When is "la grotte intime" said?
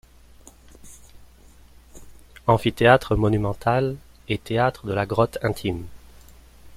4.93-5.85